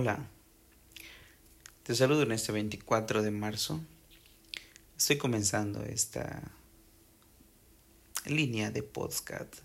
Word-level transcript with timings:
Hola, 0.00 0.30
te 1.82 1.92
saludo 1.92 2.22
en 2.22 2.30
este 2.30 2.52
24 2.52 3.20
de 3.20 3.32
marzo. 3.32 3.80
Estoy 4.96 5.18
comenzando 5.18 5.82
esta 5.82 6.52
línea 8.24 8.70
de 8.70 8.84
podcast 8.84 9.56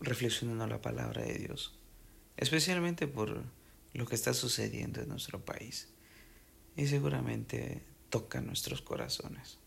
reflexionando 0.00 0.66
la 0.66 0.80
palabra 0.80 1.20
de 1.24 1.34
Dios, 1.34 1.78
especialmente 2.38 3.06
por 3.06 3.42
lo 3.92 4.06
que 4.06 4.14
está 4.14 4.32
sucediendo 4.32 5.02
en 5.02 5.10
nuestro 5.10 5.44
país 5.44 5.88
y 6.74 6.86
seguramente 6.86 7.84
toca 8.08 8.40
nuestros 8.40 8.80
corazones. 8.80 9.58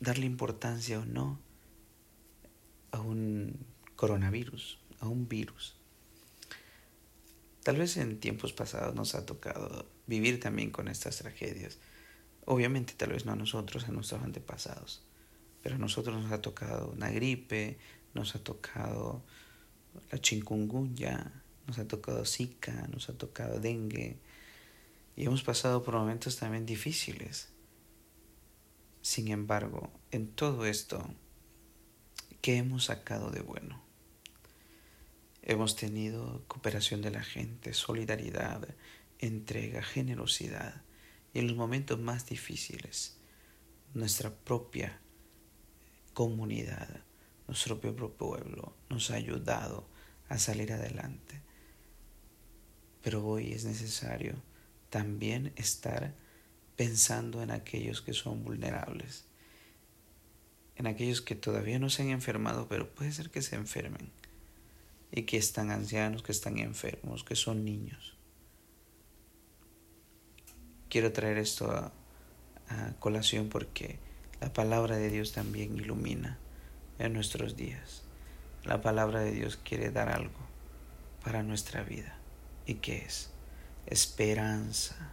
Darle 0.00 0.26
importancia 0.26 0.98
o 0.98 1.04
no 1.04 1.38
a 2.90 2.98
un 2.98 3.64
coronavirus, 3.94 4.80
a 4.98 5.06
un 5.06 5.28
virus 5.28 5.76
Tal 7.66 7.78
vez 7.78 7.96
en 7.96 8.20
tiempos 8.20 8.52
pasados 8.52 8.94
nos 8.94 9.16
ha 9.16 9.26
tocado 9.26 9.90
vivir 10.06 10.38
también 10.38 10.70
con 10.70 10.86
estas 10.86 11.18
tragedias. 11.18 11.78
Obviamente 12.44 12.92
tal 12.96 13.08
vez 13.08 13.26
no 13.26 13.32
a 13.32 13.34
nosotros, 13.34 13.88
a 13.88 13.90
nuestros 13.90 14.22
antepasados, 14.22 15.02
pero 15.64 15.74
a 15.74 15.78
nosotros 15.78 16.22
nos 16.22 16.30
ha 16.30 16.40
tocado 16.40 16.92
una 16.92 17.10
gripe, 17.10 17.76
nos 18.14 18.36
ha 18.36 18.38
tocado 18.38 19.24
la 20.12 20.20
chikungunya, 20.20 21.42
nos 21.66 21.80
ha 21.80 21.88
tocado 21.88 22.24
zika, 22.24 22.86
nos 22.92 23.08
ha 23.08 23.18
tocado 23.18 23.58
dengue 23.58 24.20
y 25.16 25.24
hemos 25.24 25.42
pasado 25.42 25.82
por 25.82 25.94
momentos 25.94 26.36
también 26.36 26.66
difíciles. 26.66 27.48
Sin 29.02 29.26
embargo, 29.26 29.90
en 30.12 30.28
todo 30.28 30.66
esto, 30.66 31.04
¿qué 32.42 32.58
hemos 32.58 32.84
sacado 32.84 33.32
de 33.32 33.40
bueno? 33.40 33.85
Hemos 35.48 35.76
tenido 35.76 36.42
cooperación 36.48 37.02
de 37.02 37.12
la 37.12 37.22
gente, 37.22 37.72
solidaridad, 37.72 38.66
entrega, 39.20 39.80
generosidad. 39.80 40.82
Y 41.32 41.38
en 41.38 41.46
los 41.46 41.56
momentos 41.56 42.00
más 42.00 42.26
difíciles, 42.26 43.16
nuestra 43.94 44.34
propia 44.34 44.98
comunidad, 46.14 47.04
nuestro 47.46 47.80
propio 47.80 48.12
pueblo 48.12 48.74
nos 48.90 49.12
ha 49.12 49.14
ayudado 49.14 49.88
a 50.28 50.36
salir 50.38 50.72
adelante. 50.72 51.40
Pero 53.00 53.24
hoy 53.24 53.52
es 53.52 53.64
necesario 53.64 54.42
también 54.90 55.52
estar 55.54 56.12
pensando 56.74 57.40
en 57.40 57.52
aquellos 57.52 58.02
que 58.02 58.14
son 58.14 58.42
vulnerables, 58.42 59.26
en 60.74 60.88
aquellos 60.88 61.22
que 61.22 61.36
todavía 61.36 61.78
no 61.78 61.88
se 61.88 62.02
han 62.02 62.08
enfermado, 62.08 62.66
pero 62.66 62.92
puede 62.92 63.12
ser 63.12 63.30
que 63.30 63.42
se 63.42 63.54
enfermen 63.54 64.10
y 65.10 65.22
que 65.22 65.36
están 65.36 65.70
ancianos, 65.70 66.22
que 66.22 66.32
están 66.32 66.58
enfermos, 66.58 67.24
que 67.24 67.36
son 67.36 67.64
niños. 67.64 68.16
Quiero 70.88 71.12
traer 71.12 71.38
esto 71.38 71.70
a, 71.70 71.92
colación 72.98 73.48
porque 73.48 73.98
la 74.40 74.52
palabra 74.52 74.96
de 74.96 75.08
Dios 75.08 75.32
también 75.32 75.76
ilumina 75.76 76.38
en 76.98 77.12
nuestros 77.12 77.56
días. 77.56 78.02
La 78.64 78.82
palabra 78.82 79.20
de 79.20 79.30
Dios 79.30 79.56
quiere 79.56 79.90
dar 79.90 80.08
algo 80.08 80.40
para 81.22 81.44
nuestra 81.44 81.84
vida. 81.84 82.18
¿Y 82.66 82.74
qué 82.74 82.98
es? 82.98 83.30
Esperanza. 83.86 85.12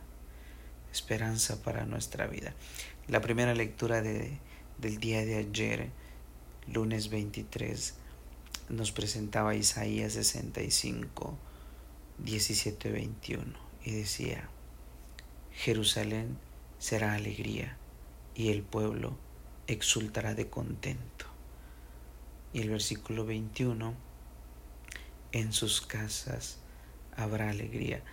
Esperanza 0.92 1.62
para 1.62 1.86
nuestra 1.86 2.26
vida. 2.26 2.56
La 3.08 3.22
primera 3.22 3.54
lectura 3.54 4.02
de, 4.02 4.40
del 4.80 4.98
día 4.98 5.24
de 5.24 5.38
ayer, 5.38 5.90
lunes 6.68 7.10
23 7.10 7.96
nos 8.74 8.92
presentaba 8.92 9.56
Isaías 9.56 10.14
65, 10.14 11.38
17, 12.18 12.92
21 12.92 13.54
y 13.86 13.92
decía, 13.92 14.50
Jerusalén 15.52 16.38
será 16.80 17.14
alegría 17.14 17.78
y 18.36 18.50
el 18.50 18.64
pueblo 18.64 19.16
exultará 19.68 20.34
de 20.34 20.50
contento. 20.50 21.26
Y 22.52 22.62
el 22.62 22.70
versículo 22.70 23.26
21, 23.26 23.94
en 25.32 25.54
sus 25.54 25.82
casas 25.82 26.58
habrá 27.16 27.50
alegría, 27.50 28.04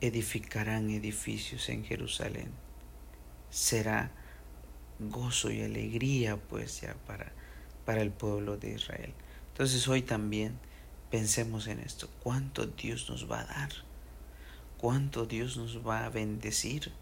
edificarán 0.00 0.90
edificios 0.90 1.68
en 1.68 1.84
Jerusalén. 1.84 2.50
Será 3.50 4.10
gozo 4.98 5.50
y 5.50 5.62
alegría 5.62 6.36
pues 6.36 6.80
ya 6.82 6.94
para, 7.06 7.32
para 7.84 8.02
el 8.02 8.10
pueblo 8.10 8.56
de 8.56 8.74
Israel. 8.74 9.12
Entonces 9.60 9.86
hoy 9.88 10.00
también 10.00 10.58
pensemos 11.10 11.66
en 11.66 11.80
esto. 11.80 12.08
¿Cuánto 12.22 12.64
Dios 12.64 13.10
nos 13.10 13.30
va 13.30 13.40
a 13.40 13.44
dar? 13.44 13.68
¿Cuánto 14.78 15.26
Dios 15.26 15.58
nos 15.58 15.86
va 15.86 16.06
a 16.06 16.08
bendecir? 16.08 16.92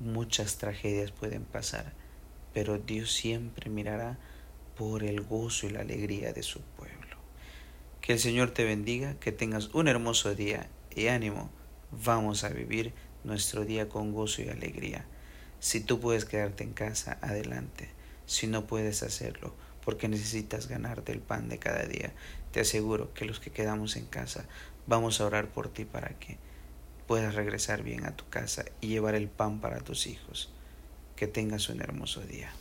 Muchas 0.00 0.58
tragedias 0.58 1.12
pueden 1.12 1.44
pasar, 1.44 1.92
pero 2.52 2.76
Dios 2.76 3.12
siempre 3.12 3.70
mirará 3.70 4.18
por 4.76 5.04
el 5.04 5.20
gozo 5.20 5.68
y 5.68 5.70
la 5.70 5.82
alegría 5.82 6.32
de 6.32 6.42
su 6.42 6.60
pueblo. 6.60 7.18
Que 8.00 8.14
el 8.14 8.18
Señor 8.18 8.50
te 8.50 8.64
bendiga, 8.64 9.14
que 9.20 9.30
tengas 9.30 9.72
un 9.74 9.86
hermoso 9.86 10.34
día 10.34 10.68
y 10.90 11.06
ánimo. 11.06 11.50
Vamos 12.04 12.42
a 12.42 12.48
vivir 12.48 12.92
nuestro 13.22 13.64
día 13.64 13.88
con 13.88 14.12
gozo 14.12 14.42
y 14.42 14.48
alegría. 14.48 15.06
Si 15.60 15.78
tú 15.78 16.00
puedes 16.00 16.24
quedarte 16.24 16.64
en 16.64 16.72
casa, 16.72 17.16
adelante. 17.22 17.90
Si 18.26 18.48
no 18.48 18.66
puedes 18.66 19.04
hacerlo, 19.04 19.54
porque 19.84 20.08
necesitas 20.08 20.68
ganarte 20.68 21.12
el 21.12 21.20
pan 21.20 21.48
de 21.48 21.58
cada 21.58 21.84
día. 21.84 22.12
Te 22.52 22.60
aseguro 22.60 23.12
que 23.14 23.24
los 23.24 23.40
que 23.40 23.50
quedamos 23.50 23.96
en 23.96 24.06
casa 24.06 24.44
vamos 24.86 25.20
a 25.20 25.26
orar 25.26 25.48
por 25.48 25.68
ti 25.68 25.84
para 25.84 26.10
que 26.18 26.38
puedas 27.06 27.34
regresar 27.34 27.82
bien 27.82 28.04
a 28.04 28.16
tu 28.16 28.28
casa 28.28 28.64
y 28.80 28.88
llevar 28.88 29.14
el 29.14 29.28
pan 29.28 29.60
para 29.60 29.80
tus 29.80 30.06
hijos. 30.06 30.50
Que 31.16 31.26
tengas 31.26 31.68
un 31.68 31.80
hermoso 31.80 32.20
día. 32.20 32.52